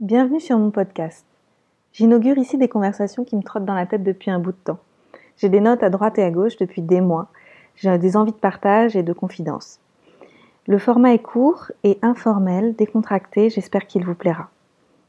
Bienvenue 0.00 0.38
sur 0.38 0.56
mon 0.56 0.70
podcast. 0.70 1.26
J'inaugure 1.92 2.38
ici 2.38 2.56
des 2.56 2.68
conversations 2.68 3.24
qui 3.24 3.34
me 3.34 3.42
trottent 3.42 3.64
dans 3.64 3.74
la 3.74 3.84
tête 3.84 4.04
depuis 4.04 4.30
un 4.30 4.38
bout 4.38 4.52
de 4.52 4.56
temps. 4.56 4.78
J'ai 5.36 5.48
des 5.48 5.58
notes 5.58 5.82
à 5.82 5.90
droite 5.90 6.20
et 6.20 6.22
à 6.22 6.30
gauche 6.30 6.56
depuis 6.56 6.82
des 6.82 7.00
mois. 7.00 7.26
J'ai 7.74 7.98
des 7.98 8.16
envies 8.16 8.30
de 8.30 8.36
partage 8.36 8.94
et 8.94 9.02
de 9.02 9.12
confidence. 9.12 9.80
Le 10.68 10.78
format 10.78 11.14
est 11.14 11.18
court 11.18 11.72
et 11.82 11.98
informel, 12.00 12.76
décontracté, 12.76 13.50
j'espère 13.50 13.88
qu'il 13.88 14.04
vous 14.04 14.14
plaira. 14.14 14.50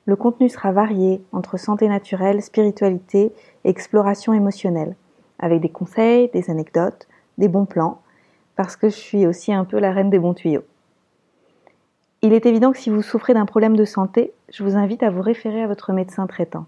Le 0.07 0.15
contenu 0.15 0.49
sera 0.49 0.71
varié 0.71 1.21
entre 1.33 1.57
santé 1.59 1.87
naturelle, 1.87 2.41
spiritualité 2.41 3.31
et 3.65 3.69
exploration 3.69 4.33
émotionnelle, 4.33 4.95
avec 5.37 5.61
des 5.61 5.69
conseils, 5.69 6.31
des 6.33 6.49
anecdotes, 6.49 7.07
des 7.37 7.47
bons 7.47 7.65
plans, 7.65 8.01
parce 8.55 8.75
que 8.75 8.89
je 8.89 8.95
suis 8.95 9.27
aussi 9.27 9.53
un 9.53 9.65
peu 9.65 9.77
la 9.77 9.91
reine 9.91 10.09
des 10.09 10.17
bons 10.17 10.33
tuyaux. 10.33 10.63
Il 12.21 12.33
est 12.33 12.45
évident 12.45 12.73
que 12.73 12.77
si 12.77 12.89
vous 12.89 13.01
souffrez 13.01 13.33
d'un 13.33 13.45
problème 13.45 13.77
de 13.77 13.85
santé, 13.85 14.33
je 14.51 14.63
vous 14.63 14.75
invite 14.75 15.03
à 15.03 15.09
vous 15.09 15.21
référer 15.21 15.63
à 15.63 15.67
votre 15.67 15.93
médecin 15.93 16.27
traitant. 16.27 16.65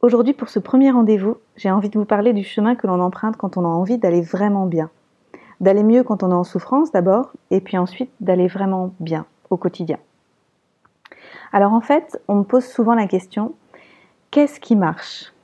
Aujourd'hui, 0.00 0.32
pour 0.32 0.48
ce 0.48 0.58
premier 0.58 0.90
rendez-vous, 0.90 1.36
j'ai 1.54 1.70
envie 1.70 1.90
de 1.90 1.98
vous 1.98 2.06
parler 2.06 2.32
du 2.32 2.44
chemin 2.44 2.76
que 2.76 2.86
l'on 2.86 3.00
emprunte 3.00 3.36
quand 3.36 3.58
on 3.58 3.64
a 3.64 3.68
envie 3.68 3.98
d'aller 3.98 4.22
vraiment 4.22 4.64
bien. 4.64 4.88
D'aller 5.60 5.82
mieux 5.82 6.02
quand 6.02 6.22
on 6.22 6.30
est 6.30 6.34
en 6.34 6.44
souffrance 6.44 6.92
d'abord, 6.92 7.32
et 7.50 7.60
puis 7.60 7.76
ensuite 7.76 8.10
d'aller 8.20 8.46
vraiment 8.46 8.94
bien 9.00 9.26
au 9.50 9.58
quotidien. 9.58 9.98
Alors 11.52 11.74
en 11.74 11.82
fait, 11.82 12.18
on 12.28 12.36
me 12.36 12.44
pose 12.44 12.64
souvent 12.64 12.94
la 12.94 13.06
question, 13.06 13.54
qu'est-ce 14.30 14.60
qui 14.60 14.76
marche? 14.76 15.34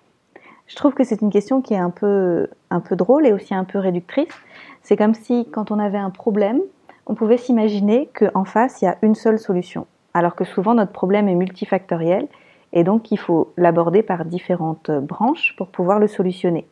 Je 0.67 0.77
trouve 0.77 0.95
que 0.95 1.05
c'est 1.05 1.20
une 1.20 1.31
question 1.31 1.61
qui 1.61 1.75
est 1.75 1.79
un 1.79 1.91
peu, 1.91 2.48
un 2.70 2.81
peu 2.81 2.97
drôle 2.97 3.27
et 3.27 3.34
aussi 3.34 3.55
un 3.55 3.65
peu 3.65 3.79
réductrice. 3.79 4.33
C'est 4.81 4.97
comme 4.97 5.12
si 5.12 5.47
quand 5.51 5.70
on 5.70 5.79
avait 5.79 5.98
un 5.98 6.11
problème, 6.11 6.61
on 7.06 7.15
pouvait 7.15 7.37
s'imaginer 7.37 8.09
qu'en 8.15 8.45
face, 8.45 8.80
il 8.83 8.87
y 8.87 8.88
a 8.88 8.97
une 9.02 9.15
seule 9.15 9.38
solution, 9.38 9.87
alors 10.15 10.34
que 10.34 10.45
souvent 10.45 10.74
notre 10.74 10.92
problème 10.92 11.28
est 11.28 11.34
multifactoriel 11.34 12.28
et 12.73 12.84
donc 12.84 13.11
il 13.11 13.19
faut 13.19 13.52
l'aborder 13.56 14.03
par 14.03 14.25
différentes 14.25 14.91
branches 14.91 15.55
pour 15.56 15.69
pouvoir 15.69 15.98
le 15.98 16.06
solutionner. 16.06 16.67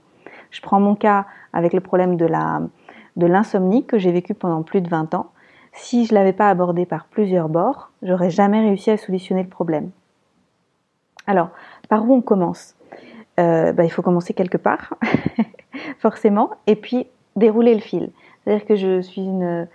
Je 0.50 0.61
prends 0.61 0.81
mon 0.81 0.95
cas 0.95 1.27
avec 1.53 1.72
le 1.72 1.81
problème 1.81 2.17
de 2.17 3.27
l'insomnie 3.27 3.84
que 3.84 3.98
j'ai 3.98 4.12
vécu 4.12 4.34
pendant 4.34 4.62
plus 4.62 4.81
de 4.81 4.89
20 4.89 5.14
ans. 5.14 5.31
Si 5.72 6.06
je 6.06 6.14
l'avais 6.14 6.33
pas 6.33 6.48
abordé 6.48 6.87
par 6.87 7.05
plusieurs 7.05 7.48
bords, 7.48 7.91
j'aurais 8.03 8.31
jamais 8.31 8.61
réussi 8.61 8.91
à 8.91 8.97
solutionner 8.97 9.42
le 9.42 9.48
problème. 9.48 9.91
Alors, 11.27 11.50
par 11.89 12.09
où 12.09 12.15
on 12.15 12.22
commence? 12.22 12.75
Euh, 13.39 13.72
bah, 13.72 13.84
Il 13.84 13.91
faut 13.91 14.03
commencer 14.03 14.34
quelque 14.34 14.59
part, 14.59 14.94
forcément, 15.98 16.50
et 16.67 16.75
puis 16.75 17.06
dérouler 17.37 17.75
le 17.75 17.81
fil. 17.81 18.11
C'est-à-dire 18.44 18.67
que 18.67 18.75
je 18.75 19.00
suis 19.00 19.22
une 19.22 19.69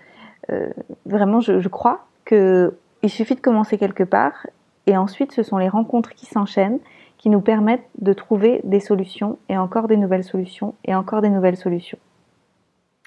euh, 0.52 0.70
vraiment, 1.06 1.40
je, 1.40 1.68
crois 1.68 2.06
qu'il 2.26 2.72
suffit 3.08 3.36
de 3.36 3.42
commencer 3.42 3.78
quelque 3.78 4.04
part 4.04 4.48
et 4.88 4.98
ensuite 4.98 5.32
ce 5.32 5.44
sont 5.44 5.58
les 5.58 5.70
rencontres 5.70 6.14
qui 6.14 6.26
s'enchaînent 6.26 6.80
qui 7.18 7.30
nous 7.30 7.42
permettent 7.42 7.88
de 8.00 8.14
trouver 8.14 8.62
des 8.64 8.80
solutions 8.80 9.40
et 9.50 9.58
encore 9.58 9.88
des 9.88 9.98
nouvelles 9.98 10.24
solutions 10.24 10.76
et 10.84 10.94
encore 10.94 11.22
des 11.22 11.30
nouvelles 11.30 11.58
solutions. 11.58 11.98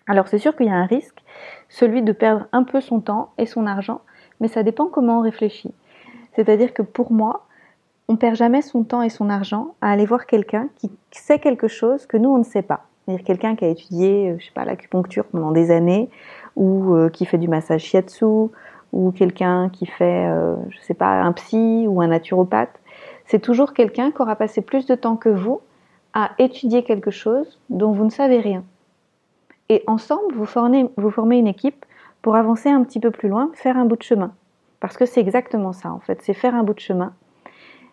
Alors 0.06 0.26
c'est 0.26 0.38
sûr 0.38 0.56
qu'il 0.56 0.66
y 0.66 0.70
a 0.70 0.74
un 0.74 0.86
risque, 0.86 1.22
celui 1.68 2.02
de 2.02 2.12
perdre 2.12 2.46
un 2.52 2.64
peu 2.64 2.80
son 2.80 3.00
temps 3.00 3.30
et 3.38 3.46
son 3.46 3.66
argent, 3.66 4.00
mais 4.40 4.48
ça 4.48 4.62
dépend 4.62 4.86
comment 4.86 5.18
on 5.18 5.22
réfléchit. 5.22 5.72
C'est-à-dire 6.34 6.72
que 6.72 6.82
pour 6.82 7.12
moi, 7.12 7.46
on 8.08 8.16
perd 8.16 8.36
jamais 8.36 8.62
son 8.62 8.84
temps 8.84 9.02
et 9.02 9.10
son 9.10 9.28
argent 9.28 9.74
à 9.82 9.90
aller 9.90 10.06
voir 10.06 10.26
quelqu'un 10.26 10.68
qui 10.76 10.90
sait 11.10 11.38
quelque 11.38 11.68
chose 11.68 12.06
que 12.06 12.16
nous 12.16 12.30
on 12.30 12.38
ne 12.38 12.44
sait 12.44 12.62
pas. 12.62 12.86
C'est-à-dire 13.04 13.24
quelqu'un 13.24 13.56
qui 13.56 13.64
a 13.64 13.68
étudié, 13.68 14.30
euh, 14.30 14.36
je 14.38 14.46
sais 14.46 14.52
pas, 14.52 14.64
l'acupuncture 14.64 15.24
pendant 15.26 15.50
des 15.50 15.70
années, 15.70 16.10
ou 16.58 16.94
euh, 16.94 17.08
qui 17.08 17.24
fait 17.24 17.38
du 17.38 17.48
massage 17.48 17.82
shiatsu, 17.82 18.50
ou 18.92 19.12
quelqu'un 19.12 19.70
qui 19.70 19.86
fait, 19.86 20.26
euh, 20.26 20.56
je 20.70 20.78
sais 20.80 20.94
pas, 20.94 21.22
un 21.22 21.32
psy 21.32 21.86
ou 21.88 22.02
un 22.02 22.08
naturopathe. 22.08 22.80
C'est 23.26 23.38
toujours 23.38 23.72
quelqu'un 23.72 24.10
qui 24.10 24.20
aura 24.20 24.34
passé 24.34 24.60
plus 24.60 24.84
de 24.86 24.94
temps 24.94 25.16
que 25.16 25.28
vous 25.28 25.60
à 26.14 26.32
étudier 26.38 26.82
quelque 26.82 27.10
chose 27.10 27.60
dont 27.70 27.92
vous 27.92 28.04
ne 28.04 28.10
savez 28.10 28.40
rien. 28.40 28.64
Et 29.68 29.84
ensemble, 29.86 30.34
vous 30.34 30.46
formez, 30.46 30.90
vous 30.96 31.10
formez 31.10 31.38
une 31.38 31.46
équipe 31.46 31.84
pour 32.22 32.34
avancer 32.34 32.70
un 32.70 32.82
petit 32.82 32.98
peu 32.98 33.12
plus 33.12 33.28
loin, 33.28 33.50
faire 33.54 33.76
un 33.76 33.84
bout 33.84 33.96
de 33.96 34.02
chemin. 34.02 34.32
Parce 34.80 34.96
que 34.96 35.06
c'est 35.06 35.20
exactement 35.20 35.72
ça, 35.72 35.92
en 35.92 36.00
fait, 36.00 36.22
c'est 36.22 36.34
faire 36.34 36.54
un 36.54 36.64
bout 36.64 36.74
de 36.74 36.80
chemin. 36.80 37.12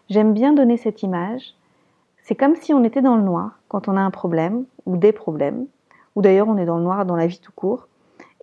J'aime 0.10 0.34
bien 0.34 0.54
donner 0.54 0.78
cette 0.78 1.04
image. 1.04 1.54
C'est 2.24 2.36
comme 2.36 2.56
si 2.56 2.74
on 2.74 2.84
était 2.84 3.02
dans 3.02 3.16
le 3.16 3.22
noir 3.22 3.60
quand 3.68 3.88
on 3.88 3.98
a 3.98 4.02
un 4.02 4.12
problème 4.12 4.66
ou 4.88 4.98
des 4.98 5.12
problèmes, 5.12 5.68
ou 6.16 6.22
d'ailleurs 6.22 6.48
on 6.48 6.58
est 6.58 6.66
dans 6.66 6.78
le 6.78 6.84
noir 6.84 7.06
dans 7.06 7.16
la 7.16 7.28
vie 7.28 7.40
tout 7.40 7.52
court. 7.56 7.88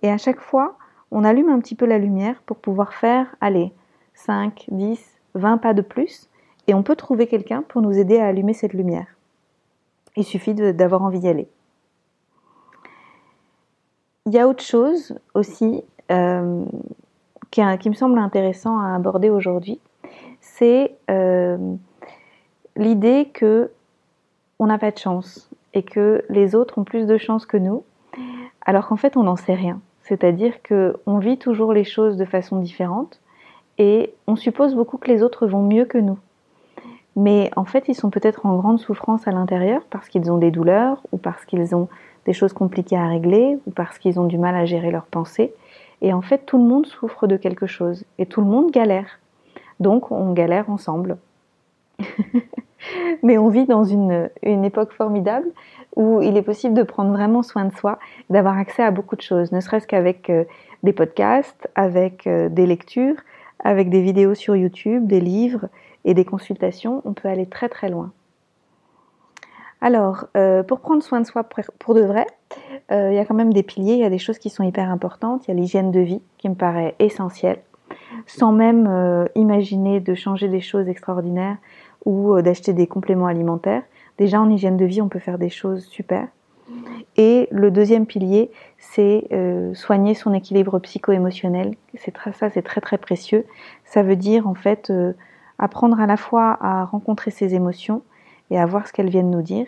Et 0.03 0.11
à 0.11 0.17
chaque 0.17 0.41
fois, 0.41 0.77
on 1.11 1.23
allume 1.23 1.49
un 1.49 1.59
petit 1.59 1.75
peu 1.75 1.85
la 1.85 1.97
lumière 1.97 2.41
pour 2.45 2.57
pouvoir 2.57 2.93
faire, 2.93 3.35
allez, 3.41 3.71
5, 4.13 4.65
10, 4.69 4.99
20 5.35 5.57
pas 5.57 5.73
de 5.73 5.81
plus, 5.81 6.29
et 6.67 6.73
on 6.73 6.83
peut 6.83 6.95
trouver 6.95 7.27
quelqu'un 7.27 7.63
pour 7.67 7.81
nous 7.81 7.97
aider 7.97 8.19
à 8.19 8.27
allumer 8.27 8.53
cette 8.53 8.73
lumière. 8.73 9.07
Il 10.15 10.25
suffit 10.25 10.53
d'avoir 10.53 11.01
envie 11.01 11.19
d'y 11.19 11.27
aller. 11.27 11.47
Il 14.25 14.33
y 14.33 14.39
a 14.39 14.47
autre 14.47 14.63
chose 14.63 15.17
aussi 15.33 15.83
euh, 16.11 16.65
qui, 17.51 17.61
me 17.61 17.93
semble 17.93 18.19
intéressant 18.19 18.79
à 18.79 18.95
aborder 18.95 19.29
aujourd'hui, 19.29 19.79
c'est 20.41 20.95
euh, 21.09 21.75
l'idée 22.75 23.29
que 23.33 23.71
on 24.59 24.67
n'a 24.67 24.77
pas 24.77 24.91
de 24.91 24.97
chance 24.97 25.49
et 25.73 25.83
que 25.83 26.23
les 26.29 26.55
autres 26.55 26.77
ont 26.77 26.83
plus 26.83 27.05
de 27.05 27.17
chance 27.17 27.45
que 27.45 27.57
nous, 27.57 27.83
alors 28.65 28.87
qu'en 28.87 28.95
fait 28.95 29.17
on 29.17 29.23
n'en 29.23 29.35
sait 29.35 29.55
rien. 29.55 29.81
C'est-à-dire 30.03 30.53
qu'on 30.67 31.17
vit 31.17 31.37
toujours 31.37 31.73
les 31.73 31.83
choses 31.83 32.17
de 32.17 32.25
façon 32.25 32.59
différente 32.59 33.19
et 33.77 34.13
on 34.27 34.35
suppose 34.35 34.75
beaucoup 34.75 34.97
que 34.97 35.07
les 35.07 35.23
autres 35.23 35.47
vont 35.47 35.63
mieux 35.63 35.85
que 35.85 35.97
nous. 35.97 36.19
Mais 37.15 37.51
en 37.55 37.65
fait, 37.65 37.87
ils 37.87 37.95
sont 37.95 38.09
peut-être 38.09 38.45
en 38.45 38.57
grande 38.57 38.79
souffrance 38.79 39.27
à 39.27 39.31
l'intérieur 39.31 39.81
parce 39.89 40.09
qu'ils 40.09 40.31
ont 40.31 40.37
des 40.37 40.51
douleurs 40.51 41.01
ou 41.11 41.17
parce 41.17 41.45
qu'ils 41.45 41.75
ont 41.75 41.87
des 42.25 42.33
choses 42.33 42.53
compliquées 42.53 42.97
à 42.97 43.07
régler 43.07 43.57
ou 43.65 43.71
parce 43.71 43.99
qu'ils 43.99 44.19
ont 44.19 44.25
du 44.25 44.37
mal 44.37 44.55
à 44.55 44.65
gérer 44.65 44.91
leurs 44.91 45.05
pensées. 45.05 45.53
Et 46.01 46.11
en 46.11 46.21
fait, 46.21 46.45
tout 46.45 46.57
le 46.57 46.63
monde 46.63 46.85
souffre 46.85 47.27
de 47.27 47.37
quelque 47.37 47.67
chose 47.67 48.03
et 48.17 48.25
tout 48.25 48.41
le 48.41 48.47
monde 48.47 48.71
galère. 48.71 49.19
Donc, 49.79 50.11
on 50.11 50.33
galère 50.33 50.69
ensemble. 50.69 51.17
Mais 53.23 53.37
on 53.37 53.49
vit 53.49 53.65
dans 53.65 53.83
une, 53.83 54.29
une 54.41 54.65
époque 54.65 54.91
formidable 54.93 55.47
où 55.95 56.21
il 56.21 56.37
est 56.37 56.41
possible 56.41 56.73
de 56.73 56.83
prendre 56.83 57.11
vraiment 57.11 57.43
soin 57.43 57.65
de 57.65 57.73
soi, 57.73 57.99
d'avoir 58.29 58.57
accès 58.57 58.83
à 58.83 58.91
beaucoup 58.91 59.15
de 59.15 59.21
choses, 59.21 59.51
ne 59.51 59.59
serait-ce 59.59 59.87
qu'avec 59.87 60.29
euh, 60.29 60.45
des 60.81 60.93
podcasts, 60.93 61.69
avec 61.75 62.27
euh, 62.27 62.49
des 62.49 62.65
lectures, 62.65 63.15
avec 63.63 63.89
des 63.89 64.01
vidéos 64.01 64.33
sur 64.33 64.55
YouTube, 64.55 65.07
des 65.07 65.21
livres 65.21 65.67
et 66.05 66.13
des 66.13 66.25
consultations, 66.25 67.01
on 67.05 67.13
peut 67.13 67.27
aller 67.27 67.45
très 67.45 67.69
très 67.69 67.89
loin. 67.89 68.11
Alors, 69.81 70.27
euh, 70.37 70.63
pour 70.63 70.79
prendre 70.79 71.03
soin 71.03 71.19
de 71.19 71.25
soi 71.25 71.43
pour 71.43 71.93
de 71.93 72.01
vrai, 72.01 72.25
il 72.91 73.13
y 73.13 73.17
a 73.17 73.25
quand 73.25 73.33
même 73.33 73.53
des 73.53 73.63
piliers, 73.63 73.93
il 73.93 73.99
y 73.99 74.05
a 74.05 74.09
des 74.09 74.19
choses 74.19 74.37
qui 74.37 74.51
sont 74.51 74.63
hyper 74.63 74.89
importantes. 74.89 75.47
Il 75.47 75.51
y 75.51 75.51
a 75.51 75.59
l'hygiène 75.59 75.91
de 75.91 75.99
vie 75.99 76.21
qui 76.37 76.47
me 76.47 76.53
paraît 76.53 76.95
essentielle, 76.99 77.59
sans 78.27 78.51
même 78.51 79.27
imaginer 79.33 79.99
de 79.99 80.13
changer 80.13 80.47
des 80.47 80.61
choses 80.61 80.87
extraordinaires 80.87 81.57
ou 82.05 82.41
d'acheter 82.41 82.73
des 82.73 82.87
compléments 82.87 83.27
alimentaires. 83.27 83.83
Déjà 84.17 84.39
en 84.41 84.49
hygiène 84.49 84.77
de 84.77 84.85
vie, 84.85 85.01
on 85.01 85.09
peut 85.09 85.19
faire 85.19 85.37
des 85.37 85.49
choses 85.49 85.85
super. 85.85 86.27
Et 87.17 87.47
le 87.51 87.71
deuxième 87.71 88.05
pilier, 88.05 88.51
c'est 88.77 89.27
euh, 89.31 89.73
soigner 89.73 90.15
son 90.15 90.33
équilibre 90.33 90.79
psycho-émotionnel. 90.79 91.75
C'est 91.95 92.13
ça, 92.33 92.49
c'est 92.49 92.61
très 92.61 92.81
très 92.81 92.97
précieux. 92.97 93.45
Ça 93.85 94.01
veut 94.01 94.15
dire 94.15 94.47
en 94.47 94.55
fait 94.55 94.89
euh, 94.89 95.13
apprendre 95.59 95.99
à 95.99 96.07
la 96.07 96.17
fois 96.17 96.57
à 96.61 96.85
rencontrer 96.85 97.31
ses 97.31 97.53
émotions 97.53 98.01
et 98.49 98.59
à 98.59 98.65
voir 98.65 98.87
ce 98.87 98.93
qu'elles 98.93 99.09
viennent 99.09 99.31
nous 99.31 99.41
dire, 99.41 99.67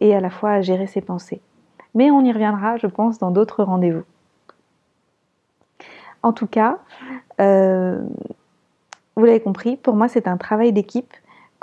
et 0.00 0.14
à 0.14 0.20
la 0.20 0.30
fois 0.30 0.50
à 0.50 0.60
gérer 0.60 0.86
ses 0.86 1.00
pensées. 1.00 1.40
Mais 1.94 2.10
on 2.10 2.22
y 2.22 2.32
reviendra, 2.32 2.76
je 2.76 2.86
pense, 2.86 3.18
dans 3.18 3.30
d'autres 3.30 3.62
rendez-vous. 3.62 4.04
En 6.22 6.32
tout 6.32 6.46
cas, 6.46 6.78
euh, 7.40 8.02
vous 9.16 9.24
l'avez 9.24 9.40
compris, 9.40 9.76
pour 9.76 9.94
moi 9.94 10.08
c'est 10.08 10.26
un 10.26 10.36
travail 10.36 10.72
d'équipe 10.72 11.14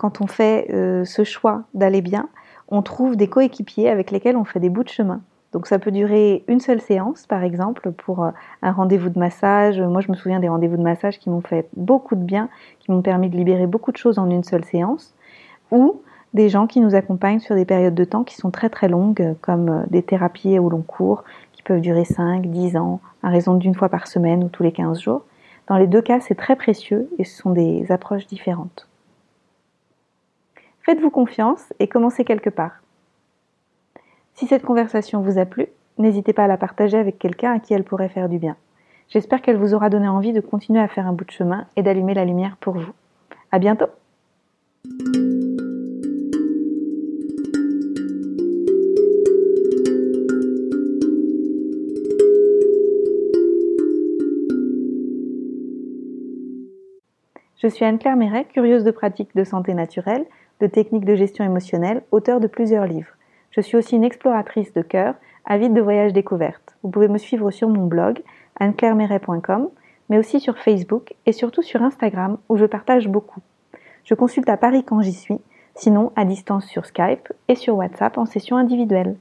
quand 0.03 0.19
on 0.19 0.27
fait 0.27 0.67
euh, 0.73 1.05
ce 1.05 1.23
choix 1.23 1.63
d'aller 1.73 2.01
bien, 2.01 2.27
on 2.67 2.81
trouve 2.81 3.15
des 3.15 3.29
coéquipiers 3.29 3.87
avec 3.87 4.11
lesquels 4.11 4.35
on 4.35 4.43
fait 4.43 4.59
des 4.59 4.67
bouts 4.67 4.83
de 4.83 4.89
chemin. 4.89 5.21
Donc 5.53 5.65
ça 5.65 5.79
peut 5.79 5.91
durer 5.91 6.43
une 6.49 6.59
seule 6.59 6.81
séance, 6.81 7.25
par 7.25 7.41
exemple, 7.41 7.89
pour 7.93 8.21
euh, 8.21 8.31
un 8.63 8.73
rendez-vous 8.73 9.09
de 9.09 9.17
massage. 9.17 9.79
Moi, 9.79 10.01
je 10.01 10.11
me 10.11 10.17
souviens 10.17 10.41
des 10.41 10.49
rendez-vous 10.49 10.75
de 10.75 10.81
massage 10.81 11.19
qui 11.19 11.29
m'ont 11.29 11.39
fait 11.39 11.69
beaucoup 11.77 12.15
de 12.15 12.21
bien, 12.21 12.49
qui 12.81 12.91
m'ont 12.91 13.01
permis 13.01 13.29
de 13.29 13.37
libérer 13.37 13.65
beaucoup 13.65 13.93
de 13.93 13.97
choses 13.97 14.19
en 14.19 14.29
une 14.29 14.43
seule 14.43 14.65
séance. 14.65 15.15
Ou 15.71 16.01
des 16.33 16.49
gens 16.49 16.67
qui 16.67 16.81
nous 16.81 16.95
accompagnent 16.95 17.39
sur 17.39 17.55
des 17.55 17.63
périodes 17.63 17.95
de 17.95 18.03
temps 18.03 18.25
qui 18.25 18.35
sont 18.35 18.51
très 18.51 18.67
très 18.67 18.89
longues, 18.89 19.35
comme 19.39 19.69
euh, 19.69 19.83
des 19.89 20.03
thérapies 20.03 20.59
au 20.59 20.69
long 20.69 20.83
cours, 20.85 21.23
qui 21.53 21.63
peuvent 21.63 21.79
durer 21.79 22.03
5, 22.03 22.45
10 22.47 22.75
ans, 22.75 22.99
à 23.21 23.29
raison 23.29 23.53
d'une 23.53 23.73
fois 23.73 23.87
par 23.87 24.07
semaine 24.07 24.43
ou 24.43 24.49
tous 24.49 24.63
les 24.63 24.73
15 24.73 24.99
jours. 24.99 25.23
Dans 25.69 25.77
les 25.77 25.87
deux 25.87 26.01
cas, 26.01 26.19
c'est 26.19 26.35
très 26.35 26.57
précieux 26.57 27.09
et 27.19 27.23
ce 27.23 27.37
sont 27.37 27.51
des 27.51 27.89
approches 27.89 28.27
différentes. 28.27 28.89
Faites-vous 30.83 31.09
confiance 31.09 31.73
et 31.79 31.87
commencez 31.87 32.25
quelque 32.25 32.49
part. 32.49 32.81
Si 34.33 34.47
cette 34.47 34.65
conversation 34.65 35.21
vous 35.21 35.37
a 35.37 35.45
plu, 35.45 35.67
n'hésitez 35.97 36.33
pas 36.33 36.43
à 36.43 36.47
la 36.47 36.57
partager 36.57 36.97
avec 36.97 37.19
quelqu'un 37.19 37.53
à 37.53 37.59
qui 37.59 37.73
elle 37.73 37.83
pourrait 37.83 38.09
faire 38.09 38.29
du 38.29 38.37
bien. 38.37 38.57
J'espère 39.09 39.41
qu'elle 39.41 39.57
vous 39.57 39.73
aura 39.73 39.89
donné 39.89 40.07
envie 40.07 40.33
de 40.33 40.41
continuer 40.41 40.79
à 40.81 40.87
faire 40.87 41.07
un 41.07 41.13
bout 41.13 41.25
de 41.25 41.31
chemin 41.31 41.67
et 41.75 41.83
d'allumer 41.83 42.13
la 42.13 42.25
lumière 42.25 42.57
pour 42.59 42.73
vous. 42.73 42.93
À 43.51 43.59
bientôt! 43.59 43.87
Je 57.63 57.69
suis 57.69 57.85
Anne-Claire 57.85 58.17
Méret, 58.17 58.43
curieuse 58.43 58.83
de 58.83 58.91
pratiques 58.91 59.33
de 59.37 59.45
santé 59.45 59.73
naturelle, 59.73 60.25
de 60.59 60.67
techniques 60.67 61.05
de 61.05 61.15
gestion 61.15 61.45
émotionnelle, 61.45 62.03
auteur 62.11 62.41
de 62.41 62.47
plusieurs 62.47 62.85
livres. 62.85 63.15
Je 63.51 63.61
suis 63.61 63.77
aussi 63.77 63.95
une 63.95 64.03
exploratrice 64.03 64.73
de 64.73 64.81
cœur, 64.81 65.15
avide 65.45 65.73
de 65.73 65.79
voyages 65.79 66.11
découvertes. 66.11 66.75
Vous 66.83 66.89
pouvez 66.89 67.07
me 67.07 67.17
suivre 67.17 67.51
sur 67.51 67.69
mon 67.69 67.85
blog, 67.85 68.21
anneclairemeret.com, 68.59 69.69
mais 70.09 70.17
aussi 70.17 70.41
sur 70.41 70.57
Facebook 70.57 71.13
et 71.25 71.31
surtout 71.31 71.61
sur 71.61 71.81
Instagram 71.81 72.37
où 72.49 72.57
je 72.57 72.65
partage 72.65 73.07
beaucoup. 73.07 73.39
Je 74.03 74.13
consulte 74.13 74.49
à 74.49 74.57
Paris 74.57 74.83
quand 74.83 75.01
j'y 75.01 75.13
suis, 75.13 75.39
sinon 75.73 76.11
à 76.17 76.25
distance 76.25 76.65
sur 76.65 76.85
Skype 76.85 77.31
et 77.47 77.55
sur 77.55 77.77
WhatsApp 77.77 78.17
en 78.17 78.25
session 78.25 78.57
individuelle. 78.57 79.15